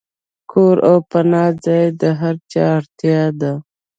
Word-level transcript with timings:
کور 0.51 0.75
او 0.89 0.97
پناه 1.11 1.51
ځای 1.65 1.85
د 2.01 2.03
هر 2.19 2.35
چا 2.51 2.63
اړتیا 2.77 3.23
ده. 3.41 3.53